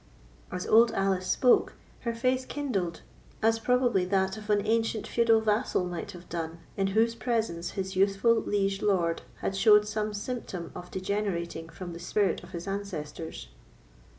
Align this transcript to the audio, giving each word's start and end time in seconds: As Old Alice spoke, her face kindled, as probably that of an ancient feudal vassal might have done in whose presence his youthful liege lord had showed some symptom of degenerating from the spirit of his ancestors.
As 0.51 0.65
Old 0.65 0.91
Alice 0.93 1.27
spoke, 1.27 1.73
her 1.99 2.15
face 2.15 2.43
kindled, 2.43 3.01
as 3.43 3.59
probably 3.59 4.03
that 4.05 4.35
of 4.35 4.49
an 4.49 4.65
ancient 4.65 5.05
feudal 5.05 5.41
vassal 5.41 5.85
might 5.85 6.13
have 6.13 6.27
done 6.27 6.57
in 6.75 6.87
whose 6.97 7.13
presence 7.13 7.73
his 7.77 7.95
youthful 7.95 8.33
liege 8.41 8.81
lord 8.81 9.21
had 9.41 9.55
showed 9.55 9.87
some 9.87 10.11
symptom 10.15 10.71
of 10.73 10.89
degenerating 10.89 11.69
from 11.69 11.93
the 11.93 11.99
spirit 11.99 12.41
of 12.43 12.49
his 12.49 12.65
ancestors. 12.67 13.49